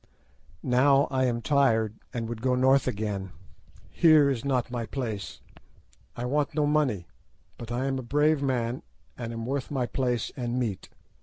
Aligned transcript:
Now 0.63 1.03
I 1.11 1.25
am 1.25 1.43
tired, 1.43 1.99
and 2.11 2.27
would 2.27 2.41
go 2.41 2.55
North 2.55 2.87
again. 2.87 3.33
Here 3.91 4.31
is 4.31 4.43
not 4.43 4.71
my 4.71 4.87
place. 4.87 5.41
I 6.15 6.25
want 6.25 6.55
no 6.55 6.65
money, 6.65 7.05
but 7.55 7.71
I 7.71 7.85
am 7.85 7.99
a 7.99 8.01
brave 8.01 8.41
man, 8.41 8.81
and 9.15 9.31
am 9.31 9.45
worth 9.45 9.69
my 9.69 9.85
place 9.85 10.31
and 10.35 10.57
meat. 10.57 10.89